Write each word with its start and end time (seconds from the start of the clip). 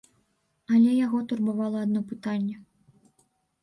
Але 0.75 0.95
яго 1.05 1.21
турбавала 1.33 1.77
адно 1.89 1.99
пытанне. 2.15 2.57